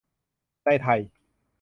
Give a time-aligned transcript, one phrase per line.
[0.63, 0.99] ในไทย